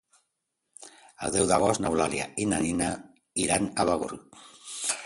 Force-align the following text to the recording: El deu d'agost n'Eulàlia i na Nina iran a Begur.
El 1.27 1.35
deu 1.35 1.45
d'agost 1.51 1.83
n'Eulàlia 1.85 2.27
i 2.45 2.49
na 2.55 2.63
Nina 2.65 2.89
iran 3.47 3.71
a 3.71 3.89
Begur. 3.93 4.13